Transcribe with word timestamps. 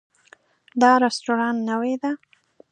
دا 0.81 0.91
رستورانت 1.03 1.59
نوی 1.69 1.95
ده 2.01 2.11